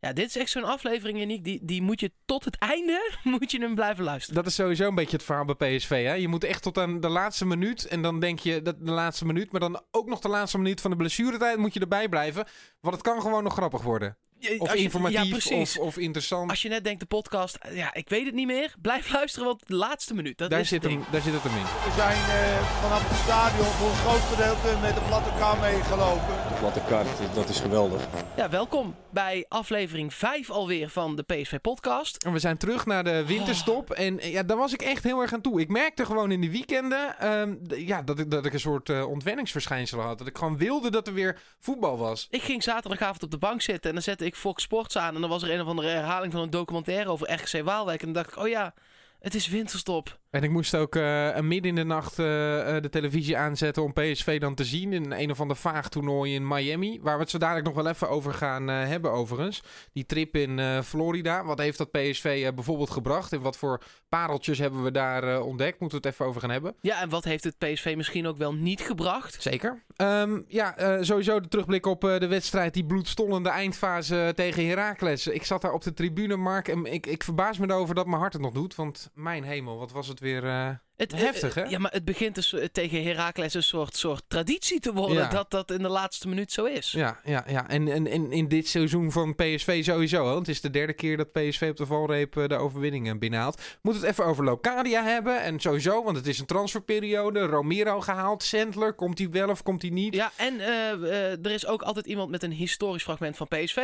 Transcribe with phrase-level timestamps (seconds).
[0.00, 1.44] Ja, dit is echt zo'n aflevering, Janiek.
[1.44, 4.34] Die, die moet je tot het einde moet je hem blijven luisteren.
[4.34, 6.04] Dat is sowieso een beetje het verhaal bij PSV.
[6.04, 6.12] Hè?
[6.12, 7.84] Je moet echt tot aan de laatste minuut.
[7.84, 9.52] En dan denk je dat de laatste minuut.
[9.52, 12.44] Maar dan ook nog de laatste minuut van de blessuretijd moet je erbij blijven.
[12.80, 14.16] Want het kan gewoon nog grappig worden.
[14.40, 15.78] Of Als je- informatief ja, precies.
[15.78, 16.50] of, of interessant.
[16.50, 18.74] Als je net denkt, de podcast, ja, ik weet het niet meer.
[18.82, 20.38] Blijf luisteren, want de laatste minuut.
[20.38, 21.62] Dat Daar is zit, het hem, daar zit het hem in.
[21.62, 26.26] We zijn eh, vanaf het stadion voor een groot gedeelte met de platte kar meegelopen.
[26.48, 28.06] De platte kaart, dat is geweldig.
[28.36, 32.16] Ja, welkom bij aflevering 5 alweer van de PSV-podcast.
[32.24, 33.90] En we zijn terug naar de winterstop.
[33.90, 35.60] En eh, ja, daar was ik echt heel erg aan toe.
[35.60, 39.08] Ik merkte gewoon in de weekenden ehm, ja, dat, ik, dat ik een soort eh
[39.08, 40.18] ontwenningsverschijnsel had.
[40.18, 42.26] Dat ik gewoon wilde dat er weer voetbal was.
[42.30, 45.14] Ik ging zaterdagavond op de bank zitten en dan zette ik Fox Sports aan.
[45.14, 48.00] En dan was er een of andere herhaling van een documentaire over RKC Waalwijk.
[48.00, 48.74] En dan dacht ik, oh ja,
[49.20, 50.18] het is winterstop.
[50.30, 53.92] En ik moest ook eh, midden in de nacht eh, eh, de televisie aanzetten om
[53.92, 54.92] PSV dan te zien.
[54.92, 56.98] In een of ander vaag toernooi in Miami.
[57.02, 59.62] Waar we het zo dadelijk nog wel even over gaan eh, hebben overigens.
[59.92, 61.44] Die trip in Florida.
[61.44, 63.32] Wat heeft dat PSV bijvoorbeeld gebracht?
[63.32, 65.80] En wat voor pareltjes hebben we daar ontdekt?
[65.80, 66.74] Moeten we het even over gaan hebben.
[66.80, 69.42] Ja, en wat heeft het PSV misschien ook wel niet gebracht?
[69.42, 69.82] Zeker.
[69.96, 72.74] Ehm, ja, sowieso de terugblik op de wedstrijd.
[72.74, 75.26] Die bloedstollende eindfase tegen Heracles.
[75.26, 76.68] Ik zat daar op de tribune, Mark.
[76.68, 78.74] En ik, ik verbaas me erover dat mijn hart het nog doet.
[78.74, 80.44] Want mijn hemel, wat was het weer...
[80.44, 81.62] eh, Het, Heftig, hè?
[81.64, 85.16] Ja, maar het begint dus eh, tegen Heracles een soort, soort traditie te worden.
[85.16, 85.28] Ja.
[85.28, 86.90] Dat dat in de laatste minuut zo is.
[86.92, 87.68] Ja, ja, ja.
[87.68, 90.18] En, en, en in dit seizoen van PSV sowieso.
[90.26, 93.18] hè, Want het is de derde keer dat PSV op de valreep eh, de overwinningen
[93.18, 93.62] binnenhaalt.
[93.82, 95.42] Moet het even over Locadia hebben.
[95.42, 97.40] En sowieso, want het is een transferperiode.
[97.40, 98.42] Romero gehaald.
[98.42, 100.14] Sandler, komt hij wel of komt hij niet?
[100.14, 103.78] Ja, en eh, eh, er is ook altijd iemand met een historisch fragment van PSV.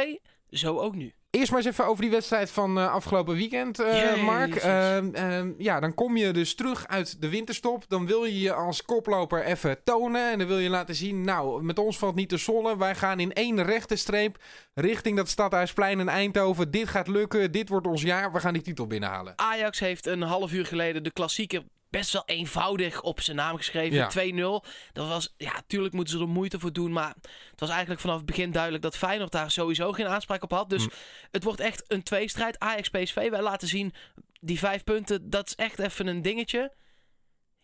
[0.51, 1.15] Zo ook nu.
[1.37, 4.21] Eerst maar eens even over die wedstrijd van eh, afgelopen weekend, eh, Jezus.
[4.21, 4.55] Mark.
[4.55, 7.85] Ehm, ehm, ja, dan kom je dus terug uit de winterstop.
[7.89, 10.31] Dan wil je je als koploper even tonen.
[10.31, 12.79] En dan wil je laten zien, nou, met ons valt niet te zollen.
[12.79, 14.43] Wij gaan in één rechte streep
[14.75, 16.71] richting dat Stadhuisplein en Eindhoven.
[16.71, 18.33] Dit gaat lukken, dit wordt ons jaar.
[18.33, 19.33] We gaan die titel binnenhalen.
[19.37, 21.63] Ajax heeft een half uur geleden de klassieker
[21.97, 23.97] best wel eenvoudig op zijn naam geschreven.
[23.97, 24.61] Ja.
[24.63, 24.67] 2-0.
[24.93, 26.93] Dat was, ja, tuurlijk moeten ze er moeite voor doen.
[26.93, 27.15] Maar
[27.51, 30.71] het was eigenlijk vanaf het begin duidelijk dat Feyenoord daar sowieso geen aanspraak op had.
[30.71, 30.91] Dus Hm.
[31.31, 32.59] het wordt echt een tweestrijd.
[32.59, 33.31] Ajax-PSV.
[33.31, 33.95] Wij laten zien,
[34.41, 36.73] die vijf punten, dat is echt even een dingetje.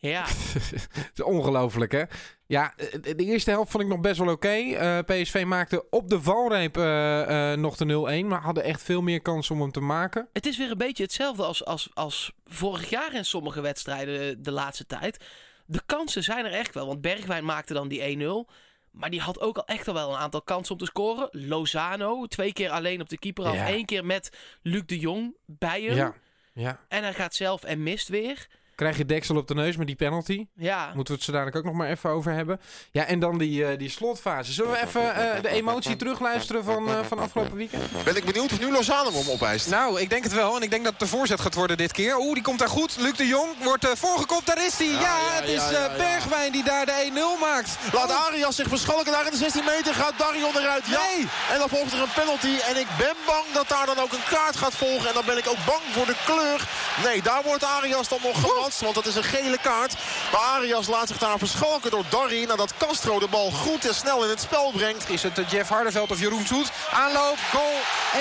[0.08, 0.24] Ja,
[0.98, 2.02] Het is ongelooflijk, hè?
[2.46, 4.48] Ja, de eerste helft vond ik nog best wel oké.
[4.48, 8.26] Eh, PSV maakte op de valreep eh, eh, nog de 0-1.
[8.26, 10.28] Maar hadden echt veel meer kans om hem te maken.
[10.32, 14.52] het is weer een beetje hetzelfde als, als, als vorig jaar in sommige wedstrijden de
[14.52, 15.24] laatste tijd.
[15.66, 16.86] De kansen zijn er echt wel.
[16.86, 18.50] Want Bergwijn maakte dan die 1-0.
[18.90, 21.28] Maar die had ook al echt al wel een aantal kansen om te scoren.
[21.30, 23.54] Lozano, twee keer alleen op de keeper af.
[23.54, 23.68] Ja.
[23.68, 24.30] één keer met
[24.62, 25.96] Luc de Jong bij hem.
[25.96, 26.14] Ja,
[26.52, 26.80] ja.
[26.88, 28.48] En hij gaat zelf en mist weer.
[28.82, 30.46] Krijg je deksel op de neus met die penalty.
[30.54, 32.60] Ja, Moeten we het zo dadelijk ook nog maar even over hebben.
[32.90, 34.52] Ja, en dan die, eh, die slotfase.
[34.52, 38.04] Zullen we even eh, de emotie terugluisteren van, eh, van afgelopen weekend?
[38.04, 39.70] Ben ik benieuwd of nu Lozano hem opeist.
[39.70, 40.56] Nou, ik denk het wel.
[40.56, 42.16] En ik denk dat het de voorzet gaat worden dit keer.
[42.18, 42.96] Oeh, die komt daar goed.
[42.98, 44.46] Luc de Jong wordt uh, voorgekopt.
[44.46, 44.86] Daar is hij.
[44.86, 45.96] Ja, ja, het is ja, eh, ja, ja.
[45.96, 47.70] Bergwijn die daar de 1-0 maakt.
[47.92, 49.94] Laat Arias zich verschalken daar in de 16 meter.
[49.94, 50.86] Gaat Darion eruit.
[50.86, 51.00] Ja.
[51.00, 51.26] Nee.
[51.52, 52.54] En dan volgt er een penalty.
[52.68, 55.08] En ik ben bang dat daar dan ook een kaart gaat volgen.
[55.08, 56.68] En dan ben ik ook bang voor de kleur.
[57.04, 58.36] Nee, daar wordt Arias dan nog
[58.80, 59.94] Want dat is een gele kaart.
[60.32, 62.44] Maar Arias laat zich daar verschalken door Darry.
[62.44, 65.10] Nadat Castro de bal goed en snel in het spel brengt.
[65.10, 66.70] Is het eh, Jeff Hardeveld of Jeroen Zoet?
[66.92, 67.78] Aanloop, goal
[68.14, 68.18] 1-1,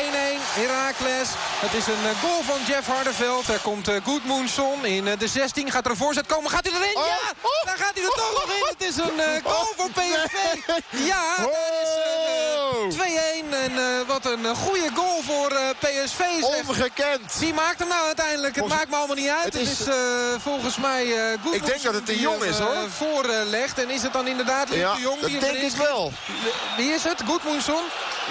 [0.53, 1.27] Heracles.
[1.59, 3.47] Het is een eh, goal van Jeff Hardeveld.
[3.47, 5.71] Er komt uh, Goodmoonson in eh, de 16.
[5.71, 6.49] Gaat er een voorzet komen?
[6.51, 6.95] Gaat hij erin?
[6.97, 7.17] Oh, Ja!
[7.41, 7.65] oh.
[7.65, 8.65] Daar gaat hij er toch nog in.
[8.77, 10.35] Het is een eh, goal voor PSV.
[10.89, 11.89] Ja, dat is
[12.71, 12.85] Oh.
[12.85, 13.53] eh, 2-1.
[13.53, 16.17] En eh, wat een eh, goede goal voor eh, PSV.
[16.19, 16.67] zeg.
[16.67, 17.35] Ongekend.
[17.39, 18.55] Wie maakt hem nou uiteindelijk?
[18.55, 19.43] Het Volgens- maakt me allemaal niet uit.
[19.43, 19.93] Het Het is, is- eh,
[20.41, 22.89] volgens mij eh Goodmanson Ik denk dat het de Jong is, eh, hoor.
[22.89, 23.79] voorlegt.
[23.79, 25.75] En is het dan inderdaad Luc Ja, de Jong dat die denk hem erin ik
[25.87, 26.13] wel.
[26.77, 27.21] Wie is het?
[27.27, 27.81] Goodmanson?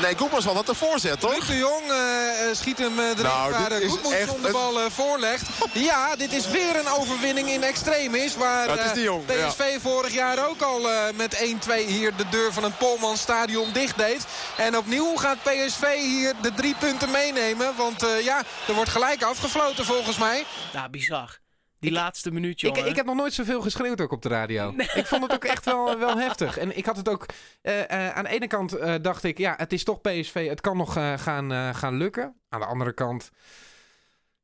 [0.03, 1.47] Nee, Koepersman had de voorzet, Luc toch?
[1.47, 4.87] de Jong eh, eh, schiet hem eh, erin Nou, waar dit de een- bal eh,
[4.91, 5.43] voorlegt.
[5.73, 8.35] Ja, dit is weer een overwinning in extremis.
[8.37, 11.87] Waar Ja, het is eh, de Jong, PSV vorig jaar ook al eh, met 1-2
[11.87, 14.25] hier de deur van het Polmanstadion dicht deed.
[14.57, 17.77] En opnieuw gaat PSV hier de drie punten meenemen.
[17.77, 20.45] Want eh, ja, er wordt gelijk afgefloten volgens mij.
[20.73, 21.39] nou, bizar.
[21.81, 22.91] Die laatste minuut, Ik, jongen.
[22.91, 24.75] ik heb nog nooit zoveel geschreeuwd ook op de radio.
[24.95, 26.59] Ik vond het ook echt wel, wel heftig.
[26.59, 27.27] En ik had het ook...
[27.63, 30.49] eh, eh, aan de ene kant eh, dacht ik, ja, het is toch PSV.
[30.49, 32.35] Het kan nog gaan, gaan lukken.
[32.49, 33.31] Aan de andere kant...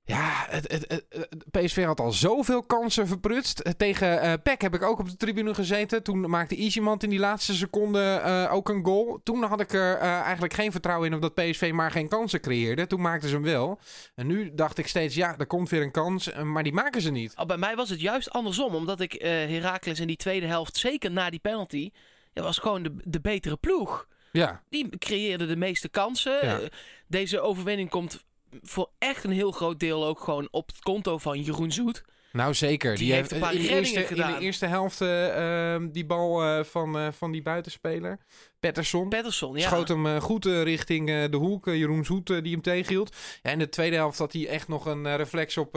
[0.08, 3.58] Ja, het, het, het- het- PSV had al zoveel kansen verprutst.
[3.61, 6.03] Eh, Tegen eh PEC heb ik ook op de tribune gezeten.
[6.03, 9.20] Toen maakte Easymand in die laatste seconde eh, ook een goal.
[9.25, 11.14] Toen had ik er eigenlijk geen vertrouwen in...
[11.14, 12.87] omdat PSV maar geen kansen creëerde.
[12.87, 13.79] Toen maakten ze hem wel.
[14.14, 16.32] En nu dacht ik steeds, ja, er komt weer een kans.
[16.43, 17.35] Maar die maken ze niet.
[17.37, 18.75] Oh, bij mij was het juist andersom.
[18.75, 21.91] Omdat ik Heracles in die tweede helft, zeker na die penalty...
[22.32, 24.06] Ja, was gewoon de, de betere ploeg.
[24.32, 26.38] Ja, Die creëerde de meeste kansen.
[26.47, 26.59] Ja.
[27.06, 28.25] Deze overwinning komt
[28.62, 32.05] voor echt een heel groot deel ook gewoon op het konto van Jeroen Zoet.
[32.32, 32.97] nou zeker.
[32.97, 36.43] Die heeft een paar in, de eerste, in de eerste helft eh, ehm, die bal
[36.43, 38.19] eh, van, eh, van die buitenspeler,
[38.61, 39.08] Pettersson.
[39.08, 39.67] Patterson, ja.
[39.67, 41.67] Schoot hem goed richting de hoek.
[41.67, 43.17] Jeroen Zoet die hem tegenhield.
[43.43, 45.73] Ja, in de tweede helft had hij echt nog een reflex op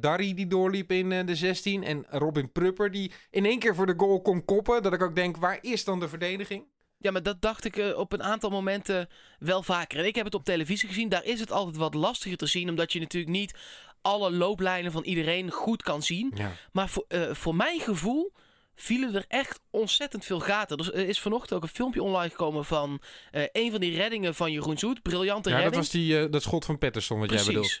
[0.00, 1.84] Darry die doorliep in de 16.
[1.84, 4.82] En Robin Prupper die in één keer voor de goal kon koppen.
[4.82, 6.64] Dat ik ook denk, waar is dan de verdediging?
[6.98, 9.08] Ja, maar dat dacht ik eh, op een aantal momenten
[9.38, 9.98] wel vaker.
[9.98, 11.08] En ik heb het op televisie gezien.
[11.08, 12.68] Daar is het altijd wat lastiger te zien.
[12.68, 13.54] Omdat je natuurlijk niet
[14.02, 16.32] alle looplijnen van iedereen goed kan zien.
[16.34, 16.52] Ja.
[16.72, 18.32] Maar voor, eh, voor mijn gevoel
[18.74, 20.76] vielen er echt ontzettend veel gaten.
[20.76, 23.00] Dus er is vanochtend ook een filmpje online gekomen van
[23.30, 25.02] eh, een van die reddingen van Jeroen Zoet.
[25.02, 25.82] Briljante Ja, dat redding.
[25.82, 27.80] was die, eh, dat schot van Pettersson wat jij bedoelt.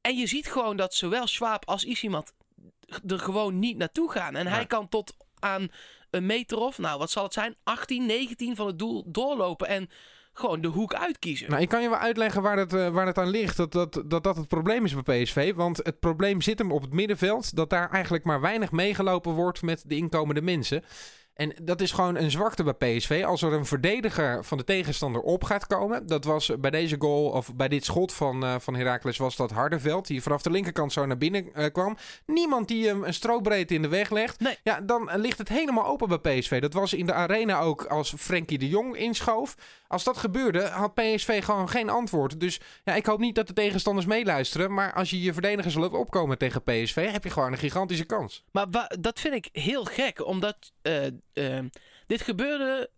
[0.00, 2.34] En je ziet gewoon dat zowel Schwab als Isimat
[3.06, 4.36] er gewoon niet naartoe gaan.
[4.36, 5.68] En hij kan tot aan
[6.14, 9.88] een meter of, nou wat zal het zijn, 18, 19 van het doel doorlopen en
[10.32, 11.50] gewoon de hoek uitkiezen.
[11.50, 13.56] Nou, ik kan je wel uitleggen waar het, eh, waar het aan ligt.
[13.56, 15.54] Dat dat, dat dat het probleem is bij PSV.
[15.54, 17.56] Want het probleem zit hem op het middenveld.
[17.56, 20.84] Dat daar eigenlijk maar weinig meegelopen wordt met de inkomende mensen.
[21.34, 23.22] En dat is gewoon een zwakte bij PSV.
[23.26, 26.06] Als er een verdediger van de tegenstander op gaat komen.
[26.06, 29.50] Dat was bij deze goal, of bij dit schot van, eh van Heracles, was dat
[29.50, 30.06] Hardenveld.
[30.06, 31.96] Die vanaf de linkerkant zo naar binnen eh, kwam.
[32.26, 34.40] Niemand die hem een strobreedte in de weg legt.
[34.40, 34.58] Nee.
[34.62, 36.60] Ja, dan ligt het helemaal open bij PSV.
[36.60, 39.54] Dat was in de arena ook als Frenkie de Jong inschoof.
[39.88, 42.40] Als dat gebeurde, had PSV gewoon geen antwoord.
[42.40, 44.74] Dus ja, ik hoop niet dat de tegenstanders meeluisteren.
[44.74, 48.44] Maar als je je verdedigers laat opkomen tegen PSV, heb je gewoon een gigantische kans.
[48.52, 48.66] Maar
[49.00, 51.58] dat vind ik heel gek, omdat eh, eh,
[52.06, 52.90] dit gebeurde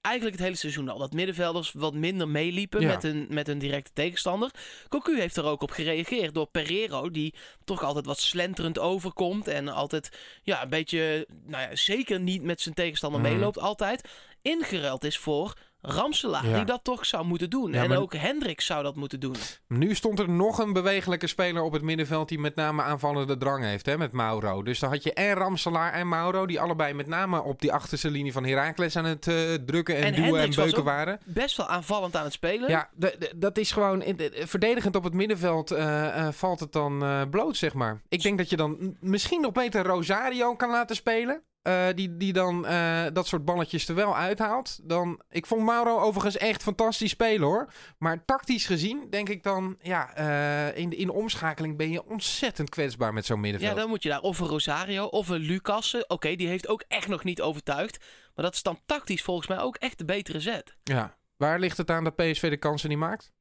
[0.00, 0.98] eigenlijk het hele seizoen al.
[0.98, 2.86] Dat middenvelders wat minder meeliepen Ja.
[2.86, 4.50] met, een, met een directe tegenstander.
[4.88, 7.34] Cocu heeft er ook op gereageerd door Pereiro, die
[7.64, 9.48] toch altijd wat slenterend overkomt.
[9.48, 13.30] En altijd ja, een beetje, nou ja, zeker niet met zijn tegenstander Mhm.
[13.32, 14.08] meeloopt, altijd.
[14.42, 16.56] Ingeruild is voor Ramselaar, Ja.
[16.56, 17.72] die dat toch zou moeten doen.
[17.72, 19.34] Ja, en ook Hendrik zou dat moeten doen.
[19.68, 23.64] Nu stond er nog een bewegelijke speler op het middenveld die met name aanvallende drang
[23.64, 24.62] heeft, hè, met Mauro.
[24.62, 28.10] Dus dan had je en Ramselaar en Mauro, die allebei met name op die achterste
[28.10, 29.34] linie van Heracles aan het eh,
[29.66, 31.20] drukken en, En duwen en Hendricks beuken waren.
[31.24, 32.70] Best wel aanvallend aan het spelen.
[32.70, 32.90] Ja,
[33.36, 34.02] dat is gewoon
[34.32, 38.00] verdedigend op het middenveld eh, eh, valt het dan bloot, zeg maar.
[38.08, 41.42] Ik denk dat je dan misschien nog beter Rosario kan laten spelen.
[41.62, 44.78] Eh, die, die dan eh, dat soort balletjes er wel uithaalt.
[44.82, 47.72] Dan, ik vond Mauro overigens echt fantastisch spelen hoor.
[47.98, 49.76] Maar tactisch gezien denk ik dan...
[49.82, 53.76] Ja, eh, in, de, in de omschakeling ben je ontzettend kwetsbaar met zo'n Ja, middenveld.
[53.76, 56.10] dan moet je daar of een Rosario of een Lucassen.
[56.10, 57.98] Oké, die heeft ook echt nog niet overtuigd.
[58.34, 60.76] Maar dat is dan tactisch volgens mij ook echt de betere zet.
[60.82, 61.16] Ja.
[61.36, 63.32] Waar ligt het aan dat PSV de kansen niet maakt?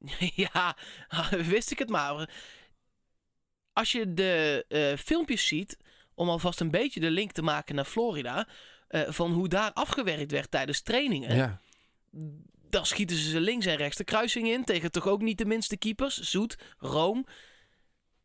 [0.52, 0.76] ja,
[1.30, 2.30] wist ik het maar.
[3.72, 4.64] Als je de
[4.98, 5.76] filmpjes ziet,
[6.20, 8.48] om alvast een beetje de link te maken naar Florida,
[8.88, 11.60] eh, van hoe daar afgewerkt werd tijdens trainingen, Ja.
[12.70, 15.76] dan schieten ze links en rechts de kruising in tegen toch ook niet de minste
[15.76, 17.26] keepers, Zoet, Room.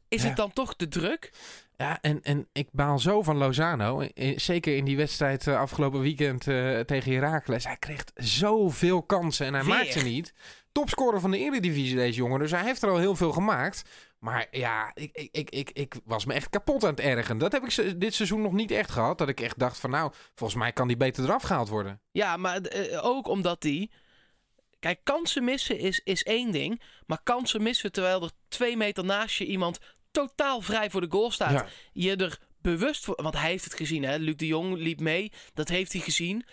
[0.08, 0.28] Is Ja.
[0.28, 1.34] het dan toch te druk?
[1.78, 4.08] Ja, en, en ik baal zo van Lozano.
[4.36, 7.66] Zeker in die wedstrijd eh, afgelopen weekend eh, tegen Heracles.
[7.66, 9.74] Hij kreeg zoveel kansen en hij Weer.
[9.74, 10.34] maakt ze niet.
[10.76, 12.40] Topscorer van de Eredivisie deze jongen.
[12.40, 13.82] Dus hij heeft er al heel veel gemaakt.
[14.20, 17.38] Maar ja, ik, ik, ik, ik, ik was me echt kapot aan het ergen.
[17.38, 19.18] Dat heb ik dit seizoen nog niet echt gehad.
[19.18, 22.02] Dat ik echt dacht van nou, volgens mij kan die beter eraf gehaald worden.
[22.12, 23.92] Ja, maar eh, ook omdat die.
[24.80, 26.82] Kijk, kansen missen is, is één ding.
[27.06, 29.80] Maar kansen missen terwijl er twee meter naast je iemand
[30.12, 31.52] totaal vrij voor de goal staat.
[31.52, 31.68] Ja.
[31.94, 33.22] Je er bewust voor.
[33.22, 34.16] Want hij heeft het gezien, hè?
[34.16, 35.32] Luc de Jong liep mee.
[35.54, 36.46] Dat heeft hij gezien.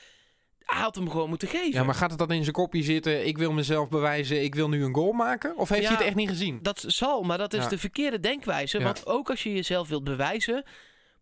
[0.66, 1.72] Hij had hem gewoon moeten geven.
[1.72, 3.26] Ja, maar gaat het dan in zijn kopje zitten?
[3.26, 5.56] Ik wil mezelf bewijzen, ik wil nu een goal maken?
[5.56, 5.88] Of heeft Ja.
[5.88, 6.58] hij het echt niet gezien?
[6.62, 7.68] Dat zal, maar dat is Ja.
[7.68, 8.78] de verkeerde denkwijze.
[8.78, 8.84] Ja.
[8.84, 10.64] Want ook als je jezelf wilt bewijzen,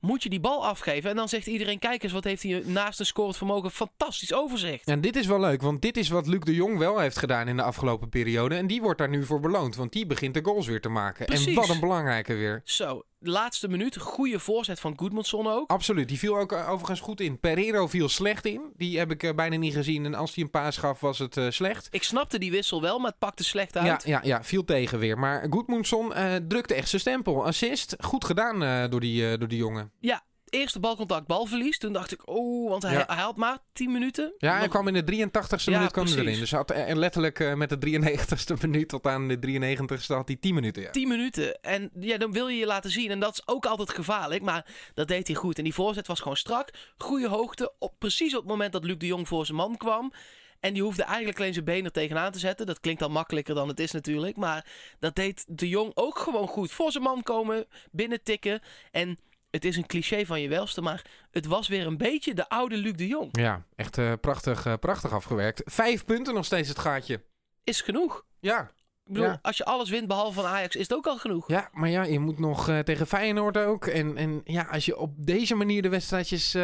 [0.01, 1.11] moet je die bal afgeven.
[1.11, 4.87] En dan zegt iedereen: kijk eens, wat heeft hij naast een scorend vermogen fantastisch overzicht.
[4.89, 7.49] En dit is wel leuk, want dit is wat Luc de Jong wel heeft gedaan
[7.49, 8.55] in de afgelopen periode.
[8.55, 11.27] En die wordt daar nu voor beloond, want die begint de goals weer te maken.
[11.27, 11.55] En Precies.
[11.55, 12.61] wat een belangrijke weer.
[12.65, 15.71] Zo, de laatste minuut, goede voorzet van Goedmanson ook.
[15.71, 17.41] Absoluut, die viel ook eh, overigens goed in.
[17.41, 20.05] Pereiro viel slecht in, die heb ik eh, bijna niet gezien.
[20.05, 21.89] En als hij een paas gaf, was het eh, slecht.
[21.91, 23.87] Ik snapte die wissel wel, maar het pakte slecht uit.
[23.87, 25.19] Ja, ja, ja, viel tegen weer.
[25.19, 27.47] Maar Goedmundsson eh drukte echt zijn stempel.
[27.47, 29.93] Assist, goed gedaan door, die, door die jongen.
[30.51, 31.79] Eerste balcontact, balverlies.
[31.79, 33.05] Toen dacht ik, oh, want hij, Ja.
[33.07, 34.33] hij had maar 10 minuten.
[34.39, 36.39] Ja, hij Nog- kwam in de 83ste Ja, minuut kwam hij erin.
[36.39, 40.29] Dus hij had eh, letterlijk eh, met de 93ste minuut tot aan de 93ste had
[40.29, 40.83] hij 10 minuten.
[40.83, 40.91] Ja.
[40.91, 41.61] 10 minuten.
[41.63, 43.11] En ja, dan wil je je laten zien.
[43.11, 44.43] En dat is ook altijd gevaarlijk.
[44.43, 45.59] Maar dat deed hij goed.
[45.59, 46.69] En die voorzet was gewoon strak.
[46.99, 47.73] Goede hoogte.
[47.79, 50.13] Op, precies op het moment dat Luc de Jong voor zijn man kwam.
[50.61, 52.67] En die hoefde eigenlijk alleen zijn been er tegenaan te zetten.
[52.67, 54.37] Dat klinkt al makkelijker dan het is natuurlijk.
[54.37, 54.67] Maar
[54.99, 56.71] dat deed de Jong ook gewoon goed.
[56.71, 58.61] Voor zijn man komen, binnen tikken.
[58.91, 59.19] En
[59.51, 62.77] het is een cliché van je welste, maar het was weer een beetje de oude
[62.77, 63.29] Luc de Jong.
[63.39, 65.63] Ja, echt eh, prachtig, eh, prachtig afgewerkt.
[65.65, 67.23] Vijf punten nog steeds het gaatje.
[67.65, 68.25] Is genoeg.
[68.41, 68.61] Ja,
[69.05, 69.39] Ik bedoel, Ja.
[69.43, 71.49] als je alles wint behalve van Ajax, is het ook al genoeg.
[71.49, 73.87] ja maar ja, je moet nog eh, tegen Feyenoord ook.
[73.87, 76.55] En, en ja, als je op deze manier de wedstrijdjes...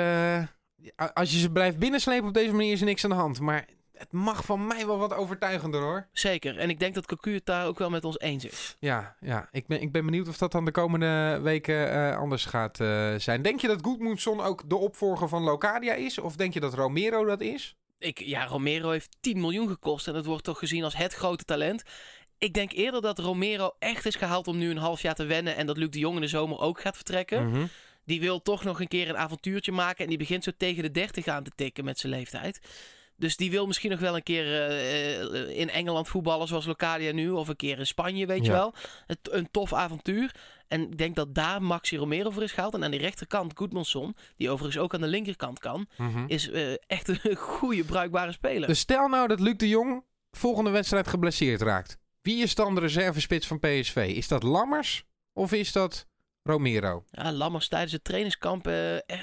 [1.14, 3.40] als je ze blijft binnenslepen op deze manier is er niks aan de hand.
[3.40, 3.66] Maar
[3.99, 6.09] het mag van mij wel wat overtuigender hoor.
[6.12, 6.59] Zeker.
[6.59, 8.76] En ik denk dat Cocu het daar ook wel met ons eens is.
[8.79, 9.49] Ja, ja.
[9.53, 13.15] Ik, ben, ik ben benieuwd of dat dan de komende weken eh, anders gaat eh,
[13.17, 13.43] zijn.
[13.43, 16.19] Denk je dat Goedmoedson ook de opvolger van Locadia is?
[16.19, 17.76] Of denk je dat Romero dat is?
[17.99, 21.45] Ik, ja, Romero heeft 10 miljoen gekost en het wordt toch gezien als het grote
[21.45, 21.83] talent.
[22.38, 25.57] Ik denk eerder dat Romero echt is gehaald om nu een half jaar te wennen
[25.57, 27.49] en dat Luc de Jong in de zomer ook gaat vertrekken.
[27.49, 27.67] Mhm.
[28.05, 30.91] Die wil toch nog een keer een avontuurtje maken en die begint zo tegen de
[30.91, 32.61] 30 aan te tikken met zijn leeftijd.
[33.17, 37.13] Dus die wil misschien nog wel een keer eh, eh, in Engeland voetballen zoals Locadia
[37.13, 37.31] nu.
[37.31, 38.75] Of een keer in Spanje, weet je wel.
[39.07, 40.35] Het, een tof avontuur.
[40.69, 42.75] En ik denk dat daar Maxi Romero voor is gehaald.
[42.75, 46.25] En aan die rechterkant Goodmanson, die overigens ook aan de linkerkant kan, Mhm.
[46.27, 48.69] is eh, echt een goede, bruikbare speler.
[48.69, 51.99] Dus stel nou dat Luc de Jong volgende wedstrijd geblesseerd raakt.
[52.23, 54.13] Wie is dan de reservespits van PSV?
[54.17, 56.07] Is dat Lammers of is dat
[56.47, 57.05] Romero?
[57.11, 58.75] Ja, Lammers tijdens het trainingskamp eh,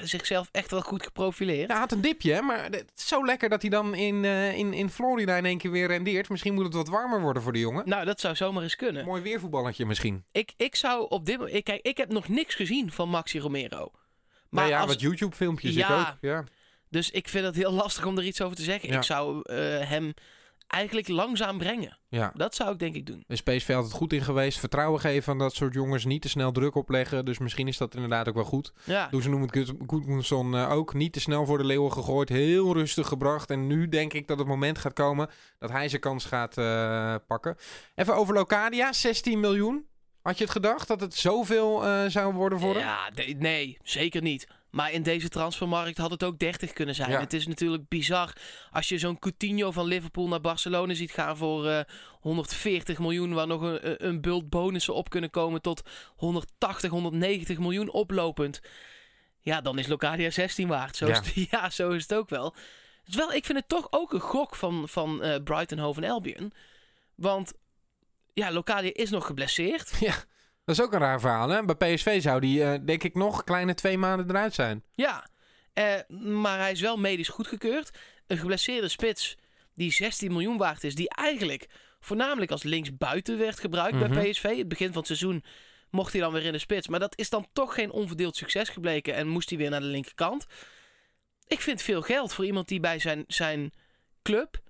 [0.02, 1.66] zichzelf echt wel goed geprofileerd.
[1.68, 2.40] Ja, hij had een dipje, hè?
[2.40, 5.58] maar het is zo lekker dat hij dan in, eh, in, in Florida in één
[5.58, 6.28] keer weer rendeert.
[6.28, 7.88] Misschien moet het wat warmer worden voor de jongen.
[7.88, 9.04] Nou, dat zou zomaar eens kunnen.
[9.04, 10.24] Mooi weervoetballetje misschien.
[10.32, 11.54] Ik, ik zou op dit moment...
[11.56, 13.90] ik- Kijk, ik heb nog niks gezien van Maxi Romero.
[14.48, 16.00] Maar nou ja, als, wat YouTube-filmpjes Ja.
[16.00, 16.16] ik ook.
[16.20, 16.44] Ja.
[16.88, 18.88] Dus ik vind het heel lastig om er iets over te zeggen.
[18.88, 18.96] Ja.
[18.96, 19.56] Ik zou eh,
[19.88, 20.14] hem
[20.74, 21.98] eigenlijk langzaam brengen.
[22.08, 22.32] ja.
[22.34, 23.24] Dat zou ik denk ik doen.
[23.26, 24.58] Is PSV altijd goed in geweest.
[24.58, 26.04] Vertrouwen geven aan dat soort jongens.
[26.04, 27.24] Niet te snel druk opleggen.
[27.24, 28.72] Dus misschien is dat inderdaad ook wel goed.
[28.84, 30.94] Ja, Doen ze noemen het Goedmoedson uh, ook.
[30.94, 32.28] Niet te snel voor de leeuwen gegooid.
[32.28, 33.50] Heel rustig gebracht.
[33.50, 35.28] En nu denk ik dat het moment gaat komen
[35.58, 37.56] dat hij zijn kans gaat eh, pakken.
[37.94, 38.92] Even over Locadia.
[38.92, 39.86] 16 miljoen.
[40.22, 42.78] Had je het gedacht dat het zoveel eh, zou worden voor hem?
[42.82, 44.46] ja de- nee, zeker niet.
[44.74, 47.10] Maar in deze transfermarkt had het ook 30 kunnen zijn.
[47.10, 47.20] Ja.
[47.20, 48.32] Het is natuurlijk bizar
[48.70, 51.80] als je zo'n Coutinho van Liverpool naar Barcelona ziet gaan voor eh,
[52.20, 55.82] 140 miljoen, waar nog een, een- bult bonussen op kunnen komen tot
[56.16, 58.60] 180, 190 miljoen oplopend.
[59.40, 60.96] Ja, dan is Locadia 16 waard.
[60.96, 61.12] Zo, Ja.
[61.12, 62.54] Is, het, ja, zo is het ook wel.
[63.06, 63.32] Is wel.
[63.32, 66.52] Ik vind het toch ook een gok van, van eh, Brighton Hove Albion.
[67.14, 67.52] Want
[68.32, 69.92] ja, Locadia is nog geblesseerd.
[70.00, 70.14] Ja,
[70.64, 71.48] dat is ook een raar verhaal.
[71.48, 71.64] Hè?
[71.64, 74.82] Bij PSV zou die, eh, denk ik, nog kleine twee maanden eruit zijn.
[74.92, 75.28] Ja,
[75.72, 77.90] eh, maar hij is wel medisch goedgekeurd.
[78.26, 79.36] Een geblesseerde spits
[79.74, 80.94] die 16 miljoen waard is.
[80.94, 81.66] Die eigenlijk
[82.00, 84.12] voornamelijk als linksbuiten werd gebruikt Mhm.
[84.12, 84.56] bij PSV.
[84.56, 85.44] Het begin van het seizoen
[85.90, 86.88] mocht hij dan weer in de spits.
[86.88, 89.14] Maar dat is dan toch geen onverdeeld succes gebleken.
[89.14, 90.46] En moest hij weer naar de linkerkant.
[91.46, 93.72] Ik vind veel geld voor iemand die bij zijn, zijn
[94.22, 94.62] club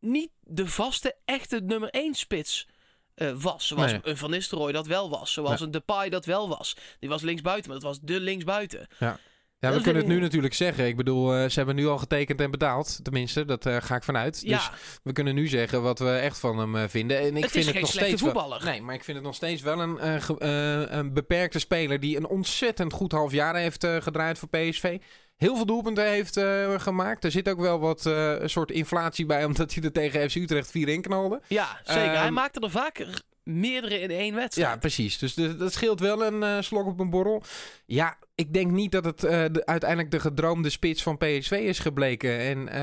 [0.00, 2.66] niet de vaste, echte nummer 1 spits
[3.16, 3.66] eh, was.
[3.66, 4.00] Zoals Nee.
[4.02, 5.32] een Van Nistelrooy dat wel was.
[5.32, 6.76] Zoals een Depay dat wel was.
[7.00, 8.86] Die was linksbuiten, maar dat was de linksbuiten.
[8.98, 9.18] Ja,
[9.58, 10.86] Dat we kunnen het nu natuurlijk zeggen.
[10.86, 12.98] Ik bedoel, eh, ze hebben nu al getekend en betaald.
[13.02, 14.40] Tenminste, dat eh, ga ik vanuit.
[14.44, 14.56] Ja.
[14.56, 14.70] Dus
[15.02, 17.18] we kunnen nu zeggen wat we echt van hem vinden.
[17.18, 18.64] En ik Het vind is het geen nog slechte steeds wel- voetballer.
[18.64, 22.92] nee, maar ik vind het nog steeds wel een, een beperkte speler die een ontzettend
[22.92, 24.98] goed half jaar heeft gedraaid voor PSV.
[25.36, 27.24] Heel veel doelpunten heeft eh, gemaakt.
[27.24, 30.34] Er zit ook wel wat eh, een soort inflatie bij, omdat hij er tegen FC
[30.34, 31.40] Utrecht 4 in knalde.
[31.46, 32.02] Ja, zeker.
[32.02, 34.68] Ehm, hij maakte er vaker meerdere in één wedstrijd.
[34.68, 35.18] Ja, precies.
[35.18, 37.42] Dus de- dat scheelt wel een eh, slok op een borrel.
[37.86, 41.78] Ja, ik denk niet dat het eh, de- uiteindelijk de gedroomde spits van PSV is
[41.78, 42.38] gebleken.
[42.38, 42.74] En eh,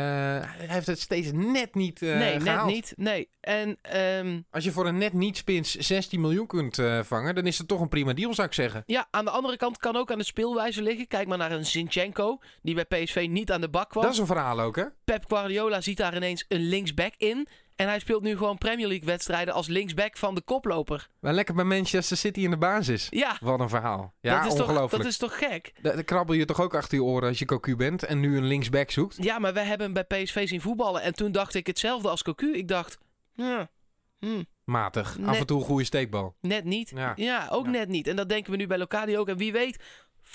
[0.50, 2.66] hij heeft het steeds net niet nee, gehaald.
[2.66, 2.94] net niet.
[2.98, 3.30] Nee.
[3.40, 7.58] En ehm, Als je voor een net niet spits 16 miljoen kunt vangen, dan is
[7.58, 8.84] het toch een prima deal, zou ik zeggen.
[8.86, 11.08] ja, aan de andere kant kan ook aan de speelwijze liggen.
[11.08, 14.04] Kijk maar naar een Zinchenko, die bij PSV niet aan de bak kwam.
[14.04, 14.84] Dat is een verhaal ook, hè?
[15.04, 17.48] Pep Guardiola ziet daar ineens een linksback in.
[17.76, 21.10] En hij speelt nu gewoon Premier League wedstrijden als linksback van de koploper.
[21.20, 23.08] Wel lekker bij Manchester City in de basis.
[23.10, 24.14] Ja, Wat een verhaal.
[24.22, 25.74] Ja, dat, is toch, dat is toch gek?
[25.82, 28.46] Daar krabbel je toch ook achter je oren als je Cocu bent en nu een
[28.46, 29.24] linksback zoekt?
[29.24, 31.02] Ja, maar wij hebben hem bij PSV zien voetballen.
[31.02, 32.54] En toen dacht ik hetzelfde als Cocu.
[32.58, 32.98] Ik dacht,
[33.34, 33.70] ja,
[34.20, 35.18] hm, Matig.
[35.26, 36.36] Af en toe een goede steekbal.
[36.42, 36.92] net niet.
[36.96, 37.14] Ja.
[37.16, 37.72] Ja, ook Ja.
[37.72, 38.08] net niet.
[38.08, 39.28] En dat denken we nu bij Locadia ook.
[39.28, 39.84] En wie weet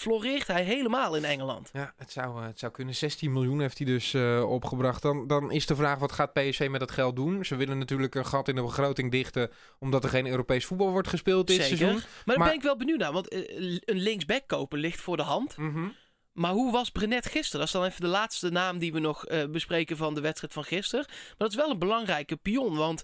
[0.00, 1.70] floreert hij helemaal in Engeland.
[1.72, 2.94] Ja, het zou, eh, het zou kunnen.
[2.94, 5.02] 16 miljoen heeft hij dus eh, opgebracht.
[5.02, 7.44] Dan, dan is de vraag, wat gaat PSV met dat geld doen?
[7.44, 9.50] Ze willen natuurlijk een gat in de begroting dichten...
[9.78, 11.76] omdat er geen Europees voetbal wordt gespeeld dit Zeker.
[11.76, 11.98] seizoen.
[12.00, 13.12] Maar daar Maar- ben ik wel benieuwd naar.
[13.12, 15.56] Want eh, een linksback kopen ligt voor de hand.
[15.56, 15.88] Mhm.
[16.32, 17.58] Maar hoe was Brenet gisteren?
[17.58, 20.64] Dat is dan even de laatste naam die we nog bespreken van de wedstrijd van
[20.64, 21.04] gisteren.
[21.08, 22.76] Maar dat is wel een belangrijke pion.
[22.76, 23.02] Want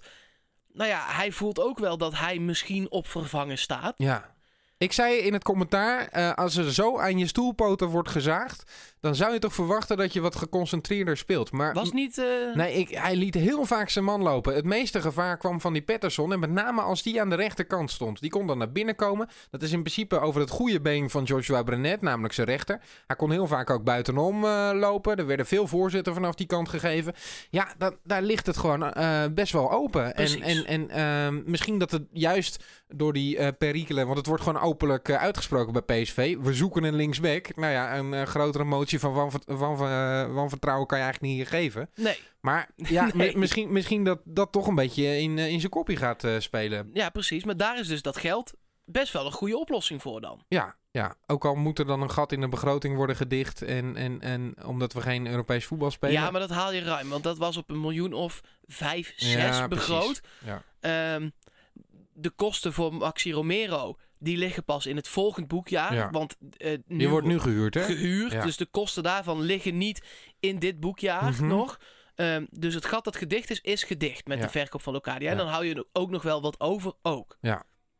[0.73, 3.93] nou ja, hij voelt ook wel dat hij misschien op vervangen staat.
[3.97, 4.34] Ja.
[4.77, 8.71] Ik zei in het commentaar, eh, als er zo aan je stoelpoten wordt gezaagd...
[9.05, 11.51] dan zou je toch verwachten dat je wat geconcentreerder speelt.
[11.51, 12.17] Maar Was niet...
[12.17, 14.55] eh, Nee, ik, hij liet heel vaak zijn man lopen.
[14.55, 16.31] Het meeste gevaar kwam van die Patterson.
[16.33, 18.21] En met name als die aan de rechterkant stond.
[18.21, 19.27] Die kon dan naar binnen komen.
[19.51, 22.81] Dat is in principe over het goede been van Joshua Brenet, namelijk zijn rechter.
[23.07, 25.15] Hij kon heel vaak ook buitenom eh, lopen.
[25.17, 27.13] Er werden veel voorzetten vanaf die kant gegeven.
[27.49, 30.05] Ja, da- daar ligt het gewoon eh, best wel open.
[30.05, 30.41] En, Precies.
[30.63, 34.05] en, en ehm, misschien dat het juist door die perikelen...
[34.05, 36.37] Want het wordt gewoon openlijk uitgesproken bij PSV.
[36.41, 37.55] We zoeken een linksback.
[37.55, 39.77] Nou ja, een grotere motie van van,
[40.33, 41.89] wanvertrouwen kan je eigenlijk niet geven.
[41.95, 42.19] nee.
[42.39, 43.37] Maar ja, Nee.
[43.37, 46.89] misschien, misschien dat dat toch een beetje in, eh, in zijn kopje gaat eh, spelen.
[46.93, 47.43] Ja, precies.
[47.43, 48.53] Maar daar is dus dat geld
[48.85, 50.43] best wel een goede oplossing voor dan.
[50.47, 53.61] Ja, ja, ook al moet er dan een gat in de begroting worden gedicht.
[53.61, 56.21] En, en, en omdat we geen Europees voetbal spelen.
[56.21, 57.09] Ja, maar dat haal je ruim.
[57.09, 60.21] Want dat was op een miljoen of vijf, zes Ja, begroot.
[60.45, 60.63] Ja.
[60.79, 61.29] Ehm,
[62.13, 65.93] de kosten voor Maxi Romero, die liggen pas in het volgend boekjaar.
[65.93, 66.09] Ja.
[66.11, 67.81] Want eh, nu Die wordt nu gehuurd, hè?
[67.83, 68.31] gehuurd.
[68.31, 68.43] Ja.
[68.43, 70.01] Dus de kosten daarvan liggen niet
[70.39, 71.47] in dit boekjaar Mhm.
[71.47, 71.79] nog.
[72.15, 74.43] Ehm, dus het gat dat gedicht is, is gedicht met Ja.
[74.43, 75.29] de verkoop van Locadia.
[75.31, 75.43] En Ja.
[75.43, 77.37] dan hou je ook nog wel wat over ook.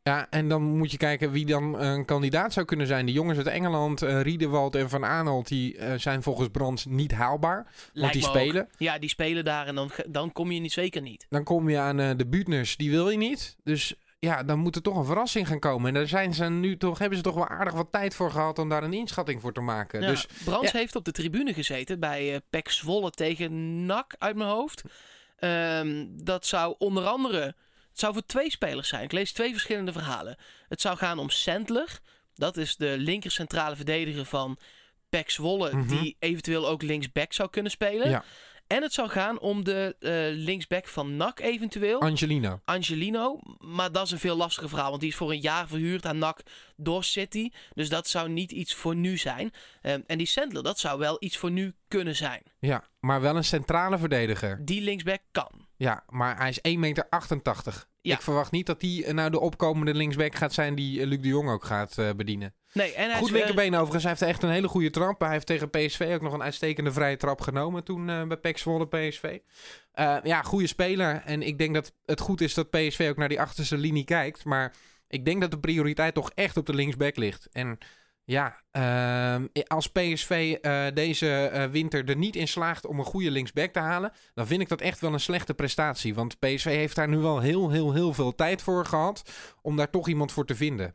[0.02, 3.06] Ja, en dan moet je kijken wie dan een kandidaat zou kunnen zijn.
[3.06, 7.12] De jongens uit Engeland, eh Riedewald en Van Aanholt, die eh, zijn volgens Brands niet
[7.12, 7.62] haalbaar.
[7.64, 8.30] Want Lijkt die ook.
[8.30, 8.68] spelen.
[8.78, 11.26] Ja, die spelen daar en dan, dan kom je niet zeker niet.
[11.28, 13.56] Dan kom je aan eh, de Buutners, die wil je niet.
[13.64, 13.94] Dus
[14.26, 15.88] ja, dan moet er toch een verrassing gaan komen.
[15.88, 18.58] En daar zijn ze nu toch, hebben ze toch wel aardig wat tijd voor gehad
[18.58, 20.00] om daar een inschatting voor te maken.
[20.00, 20.78] Ja, Dus Brands ja.
[20.78, 24.82] heeft op de tribune gezeten bij eh Pek Zwolle tegen NAC uit mijn hoofd.
[25.36, 27.54] Ehm, dat zou onder andere...
[27.90, 29.02] Het zou voor twee spelers zijn.
[29.02, 30.36] Ik lees twee verschillende verhalen.
[30.68, 31.98] Het zou gaan om Sandler.
[32.34, 34.58] Dat is de linker centrale verdediger van
[35.08, 35.74] Pek Zwolle.
[35.76, 35.88] Mhm.
[35.88, 38.08] Die eventueel ook linksback zou kunnen spelen.
[38.10, 38.24] Ja.
[38.66, 40.10] En het zou gaan om de eh,
[40.44, 42.00] linksback van NAC eventueel.
[42.00, 42.60] Angelino.
[42.64, 43.40] Angelino.
[43.58, 44.88] Maar dat is een veel lastiger verhaal.
[44.88, 46.40] Want die is voor een jaar verhuurd aan NAC
[46.76, 47.50] door City.
[47.74, 49.52] Dus dat zou niet iets voor nu zijn.
[49.82, 52.42] Ehm, en die Sandler, dat zou wel iets voor nu kunnen zijn.
[52.58, 54.64] Ja, maar wel een centrale verdediger.
[54.64, 55.66] Die linksback kan.
[55.76, 57.86] Ja, maar hij is 1,88 meter.
[58.06, 58.14] Ja.
[58.14, 61.20] Ik verwacht niet dat hij eh, nou de opkomende linksback gaat zijn die eh, Luc
[61.20, 62.54] de Jong ook gaat eh, bedienen.
[62.76, 64.02] Nee, en hij Goed eh, linkerbeen overigens.
[64.02, 65.20] Hij heeft echt een hele goede trap.
[65.20, 68.58] Hij heeft tegen PSV ook nog een uitstekende vrije trap genomen toen eh, bij PEC
[68.58, 69.38] Zwolle PSV.
[69.92, 71.22] Eh, ja, goede speler.
[71.24, 74.44] En ik denk dat het goed is dat PSV ook naar die achterste linie kijkt.
[74.44, 74.74] Maar
[75.08, 77.48] ik denk dat de prioriteit toch echt op de linksback ligt.
[77.52, 77.78] En
[78.24, 78.60] ja,
[79.66, 80.56] als PSV
[80.94, 84.68] deze winter er niet in slaagt om een goede linksback te halen, dan vind ik
[84.68, 86.14] dat echt wel een slechte prestatie.
[86.14, 89.30] Want PSV heeft daar nu wel heel, heel, heel veel tijd voor gehad
[89.62, 90.94] om daar toch iemand voor te vinden.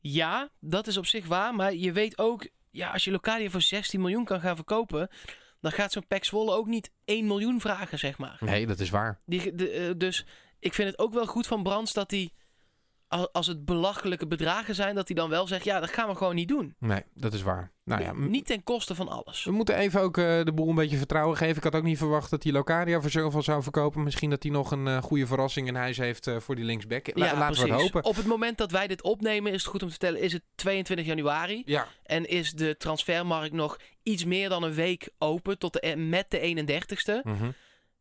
[0.00, 1.54] Ja, dat is op zich waar.
[1.54, 5.08] Maar je weet ook, ja, als je Locadia voor 16 miljoen kan gaan verkopen...
[5.60, 8.36] dan gaat zo'n Pek Zwolle ook niet 1 miljoen vragen, zeg maar.
[8.40, 9.18] Nee, dat is waar.
[9.26, 10.26] Die, de, eh, dus
[10.58, 12.30] ik vind het ook wel goed van Brands dat hij...
[13.10, 15.64] al- Als het belachelijke bedragen zijn, dat hij dan wel zegt...
[15.64, 16.74] ja, dat gaan we gewoon niet doen.
[16.78, 17.70] Nee, dat is waar.
[17.84, 19.44] Nou ja, Niet ten koste van alles.
[19.44, 21.56] we moeten even ook eh, de boel een beetje vertrouwen geven.
[21.56, 24.02] Ik had ook niet verwacht dat hij Locadia voor zoveel zou verkopen.
[24.02, 27.06] Misschien dat hij nog een eh, goede verrassing in huis heeft eh, voor die linksback.
[27.14, 28.04] La- laten we het hopen.
[28.04, 30.42] Op het moment dat wij dit opnemen, is het goed om te vertellen, is het
[30.54, 31.62] 22 januari.
[31.66, 36.26] Ja, En is de transfermarkt nog iets meer dan een week open tot de, met
[36.28, 37.22] de 31ste.
[37.24, 37.50] mhm.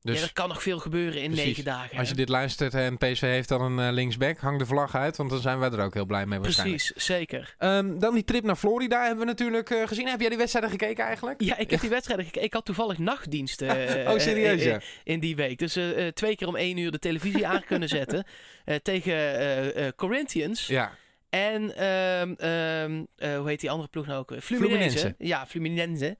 [0.01, 1.97] Dus ja, er kan nog veel gebeuren in negen dagen.
[1.97, 5.17] als je dit luistert en PSV heeft dan een eh, linksback, hang de vlag uit.
[5.17, 6.83] Want dan zijn wij er ook heel blij mee waarschijnlijk.
[6.83, 7.55] Precies, zeker.
[7.57, 10.07] Ehm, dan die trip naar Florida hebben we natuurlijk eh, gezien.
[10.07, 11.41] Heb jij die wedstrijden gekeken eigenlijk?
[11.41, 12.45] Ja, ik heb die wedstrijden gekeken.
[12.45, 14.81] Ik had toevallig nachtdienst eh, Oh, serieus, ja.
[15.03, 15.57] in die week.
[15.57, 15.77] Dus
[16.13, 18.25] twee keer om één uur de televisie aan kunnen zetten.
[18.83, 20.67] tegen Corinthians.
[20.67, 20.91] Ja.
[21.29, 24.33] En ehm, ehm, eh, hoe heet die andere ploeg nou ook?
[24.41, 24.97] Fluminense.
[24.97, 25.15] Fluminense.
[25.17, 26.17] Ja, Fluminense.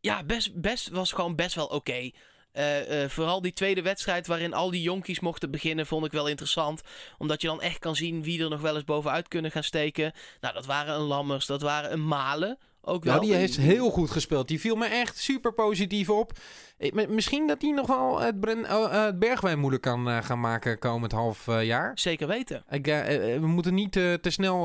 [0.00, 2.10] Ja, best, best, was gewoon best wel oké.
[2.52, 6.28] Eh, eh, vooral die tweede wedstrijd waarin al die jonkies mochten beginnen, vond ik wel
[6.28, 6.82] interessant.
[7.18, 10.12] Omdat je dan echt kan zien wie er nog wel eens bovenuit kunnen gaan steken.
[10.40, 12.58] Nou, dat waren een Lammers, dat waren een Malen.
[12.80, 13.14] Ook wel.
[13.14, 14.48] Nou, die heeft heel goed gespeeld.
[14.48, 16.32] Die viel me echt super positief op.
[16.78, 20.40] Eh, Misschien dat hij nog wel het, Bren- eh, eh, het Bergwijn moeilijk kan gaan
[20.40, 21.90] maken komend half jaar.
[21.94, 22.64] Zeker weten.
[22.70, 22.86] Ik,
[23.40, 24.64] we moeten niet te snel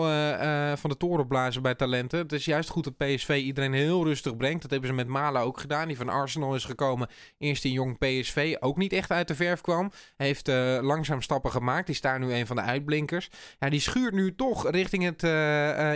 [0.77, 2.19] van de toren blazen bij talenten.
[2.19, 4.61] Het is juist goed dat PSV iedereen heel rustig brengt.
[4.61, 5.87] Dat hebben ze met Mala ook gedaan.
[5.87, 7.07] Die van Arsenal is gekomen.
[7.37, 8.55] Eerst in jong PSV.
[8.59, 9.91] Ook niet echt uit de verf kwam.
[10.17, 10.47] Heeft
[10.81, 11.85] langzaam stappen gemaakt.
[11.85, 13.29] Die is daar nu een van de uitblinkers.
[13.59, 15.23] Ja, die schuurt nu toch richting het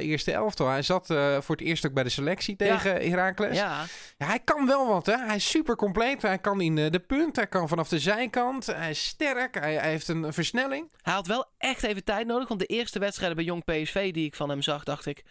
[0.04, 0.68] eerste elftal.
[0.70, 1.06] Hij zat
[1.40, 3.58] voor het eerst ook bij de selectie tegen Heracles.
[3.58, 3.84] Ja,
[4.18, 5.16] Ja, hij kan wel wat, hè.
[5.18, 6.06] Hij is super compleet.
[6.16, 7.36] Hij kan in eh, de punt.
[7.36, 8.66] Hij kan vanaf de zijkant.
[8.66, 9.60] Hij is sterk.
[9.60, 10.92] Hij, hij heeft een versnelling.
[11.02, 12.48] hij had wel echt even tijd nodig.
[12.48, 15.24] Want de eerste wedstrijden bij Jong PSV die ik van hem zag, dacht ik...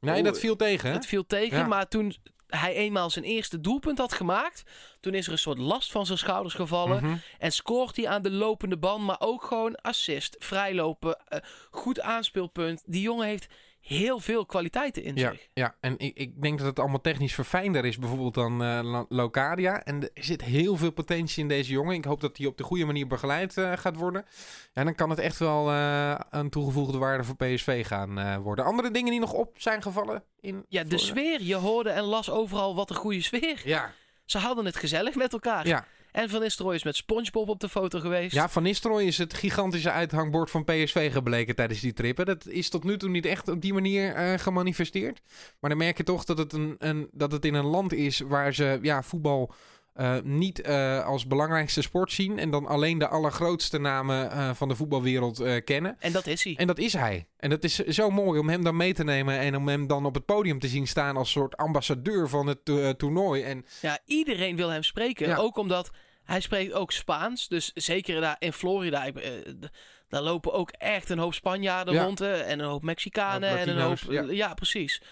[0.00, 0.94] Nee, dat viel tegen, hè?
[0.94, 1.66] Het viel tegen, Ja.
[1.66, 2.14] maar toen
[2.46, 4.62] hij eenmaal zijn eerste doelpunt had gemaakt...
[5.00, 7.04] toen is er een soort last van zijn schouders gevallen.
[7.04, 7.16] Mhm.
[7.38, 12.82] En scoort hij aan de lopende band, maar ook gewoon assist, vrijlopen, eh, goed aanspeelpunt.
[12.86, 13.46] Die jongen heeft
[13.88, 15.48] heel veel kwaliteiten in Ja, zich.
[15.52, 19.82] ja, en ik, ik denk dat het allemaal technisch verfijnder is, bijvoorbeeld dan Lo- Locadia.
[19.84, 21.94] En er zit heel veel potentie in deze jongen.
[21.94, 24.24] Ik hoop dat hij op de goede manier begeleid eh, gaat worden.
[24.72, 28.64] En dan kan het echt wel eh, een toegevoegde waarde voor PSV gaan worden.
[28.64, 30.22] Andere dingen die nog op zijn gevallen?
[30.40, 31.42] In Ja, de sfeer.
[31.42, 33.60] Je hoorde en las overal wat een goede sfeer.
[33.64, 33.92] Ja,
[34.24, 35.66] Ze hadden het gezellig met elkaar.
[35.66, 35.86] ja.
[36.12, 38.34] En Van Nistelrooy is met Spongebob op de foto geweest.
[38.34, 42.24] ja, Van Nistelrooy is het gigantische uithangbord van PSV gebleken tijdens die trip.
[42.24, 45.20] Dat is tot nu toe niet echt op die manier eh, gemanifesteerd.
[45.60, 48.18] Maar dan merk je toch dat het, een, een, dat het in een land is
[48.20, 49.52] waar ze ja, voetbal
[49.98, 52.38] eh, niet eh, als belangrijkste sport zien.
[52.38, 55.96] En dan alleen de allergrootste namen eh, van de voetbalwereld kennen.
[55.98, 56.54] En dat is hij.
[56.56, 57.26] En dat is hij.
[57.36, 60.06] En dat is zo mooi om hem dan mee te nemen en om hem dan
[60.06, 62.64] op het podium te zien staan als soort ambassadeur van het
[62.98, 63.42] toernooi.
[63.42, 65.28] En Ja, iedereen wil hem spreken.
[65.28, 65.36] Ja.
[65.36, 65.90] Ook omdat
[66.24, 67.48] hij spreekt ook Spaans.
[67.48, 69.10] Dus zeker daar in Florida,
[70.08, 72.04] daar lopen ook echt een hoop Spanjaarden Ja.
[72.04, 72.20] rond.
[72.20, 73.58] en een hoop Mexicanen.
[73.58, 73.98] En een hoop,
[74.30, 74.54] ja.
[74.54, 75.02] precies.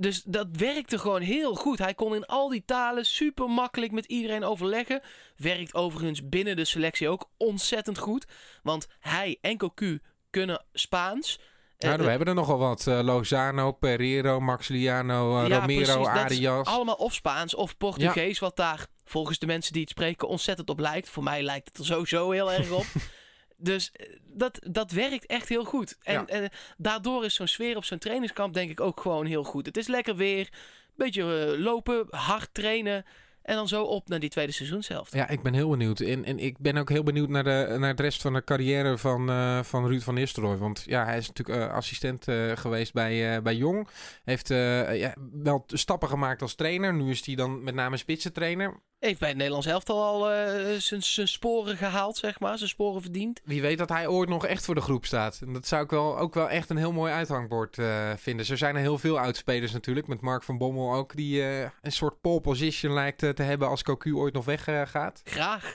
[0.00, 1.78] Dus dat werkte gewoon heel goed.
[1.78, 5.02] Hij kon in al die talen super makkelijk met iedereen overleggen.
[5.36, 8.26] Werkt overigens binnen de selectie ook ontzettend goed.
[8.62, 11.40] Want hij en Cocu kunnen Spaans.
[11.78, 12.86] Eh, nou, we hebben er nogal wat.
[12.86, 16.22] Eh, Lozano, Pereiro, Maxiliano, eh, Ja, Romero, precies.
[16.22, 16.66] Arias.
[16.66, 20.78] Allemaal of Spaans of Portugees, wat daar volgens de mensen die het spreken ontzettend op
[20.78, 21.08] lijkt.
[21.08, 22.86] Voor mij lijkt het er sowieso heel erg op.
[23.62, 25.96] Dus eh, dat, dat werkt echt heel goed.
[26.02, 26.26] En Ja.
[26.26, 29.66] eh, daardoor is zo'n sfeer op zo'n trainingskamp denk ik ook gewoon heel goed.
[29.66, 30.48] Het is lekker weer,
[30.94, 33.04] beetje eh, lopen, hard trainen
[33.42, 35.12] en dan zo op naar die tweede seizoenshelft.
[35.12, 36.00] Ja, ik ben heel benieuwd.
[36.00, 38.98] En, en ik ben ook heel benieuwd naar de, naar de rest van de carrière
[38.98, 40.56] van, eh, van Ruud van Nistelrooy.
[40.56, 43.88] Want ja, hij is natuurlijk assistent geweest bij, bij Jong.
[44.24, 46.94] Heeft ja, wel stappen gemaakt als trainer.
[46.94, 48.80] Nu is hij dan met name spitsentrainer.
[49.00, 52.58] Heeft bij het Nederlands elftal al eh, zijn sporen gehaald, zeg maar.
[52.58, 53.40] Zijn sporen verdiend.
[53.44, 55.40] Wie weet dat hij ooit nog echt voor de groep staat.
[55.46, 58.46] En dat zou ik wel, ook wel echt een heel mooi uithangbord eh, vinden.
[58.46, 60.06] Zo zijn er heel veel oudspelers natuurlijk.
[60.06, 61.16] Met Mark van Bommel ook.
[61.16, 64.88] Die eh, een soort pole position lijkt te hebben als Cocu ooit nog weggaat.
[64.88, 65.20] gaat.
[65.24, 65.74] Graag.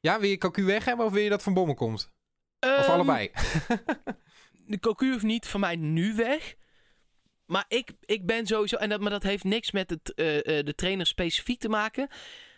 [0.00, 2.10] ja, wil je Cocu weg hebben of wil je dat Van Bommel komt?
[2.60, 3.30] Of Ehm, allebei?
[4.66, 6.54] de Cocu hoeft niet van mij nu weg.
[7.52, 8.76] Maar ik, ik ben sowieso...
[8.76, 12.08] En dat, maar dat heeft niks met het, eh, eh, de trainer specifiek te maken.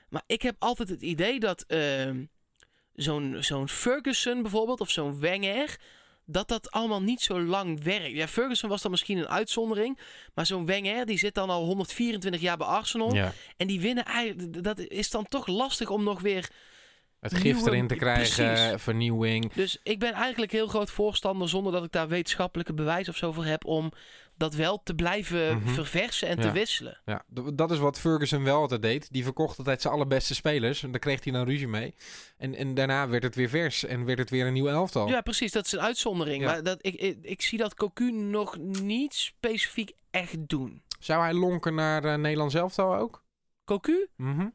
[0.09, 2.25] Maar ik heb altijd het idee dat ehm,
[2.93, 4.81] zo'n zo'n Ferguson bijvoorbeeld...
[4.81, 5.81] of zo'n Wenger...
[6.25, 8.17] dat dat allemaal niet zo lang werkt.
[8.17, 9.99] Ja, Ferguson was dan misschien een uitzondering.
[10.35, 13.15] Maar zo'n Wenger die zit dan al 124 jaar bij Arsenal.
[13.15, 13.33] Ja.
[13.57, 14.63] En die winnen eigenlijk...
[14.63, 16.51] Dat is dan toch lastig om nog weer...
[17.25, 18.83] Het gift Nieuwe- erin te krijgen, Precies.
[18.83, 19.53] vernieuwing.
[19.53, 23.33] Dus ik ben eigenlijk heel groot voorstander, zonder dat ik daar wetenschappelijke bewijs of zo
[23.33, 23.93] voor heb, om
[24.37, 25.69] dat wel te blijven Mhm.
[25.69, 26.43] verversen en Ja.
[26.43, 27.01] te wisselen.
[27.05, 29.13] Ja, dat is wat Ferguson wel altijd deed.
[29.13, 30.83] Die verkocht altijd zijn allerbeste spelers.
[30.83, 31.95] En daar kreeg hij dan ruzie mee.
[32.37, 35.09] En, en daarna werd het weer vers en werd het weer een nieuw elftal.
[35.09, 35.53] Ja, precies.
[35.53, 36.43] Dat is een uitzondering.
[36.43, 36.51] Ja.
[36.51, 40.83] Maar dat, ik, ik, ik zie dat Cocu nog niet specifiek echt doen.
[40.99, 43.25] Zou hij lonken naar eh Nederlands elftal ook?
[43.65, 44.07] Cocu?
[44.17, 44.47] Mhm.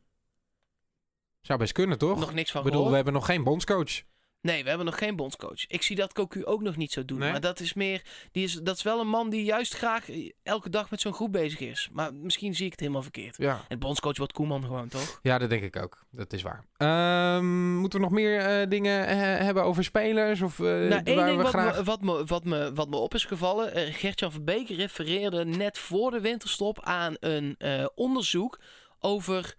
[1.41, 2.19] Zou best kunnen, toch?
[2.19, 4.01] Nog niks van Ik bedoel, we hebben nog geen bondscoach.
[4.41, 5.67] Nee, we hebben nog geen bondscoach.
[5.67, 7.19] Ik zie dat Cocu ook nog niet zo doen.
[7.19, 7.31] Nee?
[7.31, 8.01] Maar dat is meer...
[8.31, 10.09] Die is, dat is wel een man die juist graag
[10.43, 11.89] elke dag met zo'n groep bezig is.
[11.91, 13.37] Maar misschien zie ik het helemaal verkeerd.
[13.37, 13.61] Ja.
[13.67, 15.19] En bondscoach wordt Koeman gewoon, toch?
[15.21, 16.05] ja, dat denk ik ook.
[16.11, 16.65] Dat is waar.
[16.77, 20.41] Ehm, moeten we nog meer eh, dingen eh, hebben over spelers?
[20.41, 21.77] Of, eh, Nou, één waar ding we wat, graag...
[21.77, 23.73] me, wat, me, wat, me, wat me op is gevallen.
[23.73, 28.59] eh Gert-Jan Verbeek refereerde net voor de winterstop aan een eh, onderzoek
[28.99, 29.55] over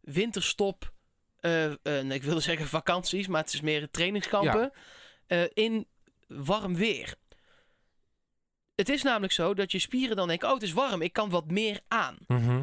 [0.00, 0.94] winterstop.
[1.46, 1.64] Eh,
[1.98, 4.72] eh, nee, ik wilde zeggen vakanties, maar het is meer trainingskampen.
[5.26, 5.86] eh, in
[6.26, 7.14] warm weer.
[8.74, 11.30] Het is namelijk zo dat je spieren dan denken: oh, het is warm, ik kan
[11.30, 12.16] wat meer aan.
[12.26, 12.62] Mhm.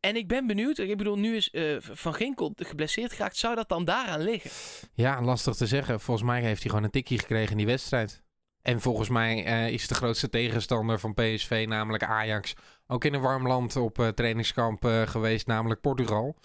[0.00, 3.36] En ik ben benieuwd, ik bedoel, nu is Van Ginkel geblesseerd geraakt.
[3.36, 4.50] Zou dat dan daaraan liggen?
[4.94, 6.00] Ja, lastig te zeggen.
[6.00, 8.22] Volgens mij heeft hij gewoon een tikje gekregen in die wedstrijd.
[8.62, 12.54] En volgens mij eh, is de grootste tegenstander van PSV, namelijk Ajax,
[12.86, 16.36] ook in een warm land op eh, trainingskamp geweest, namelijk Portugal.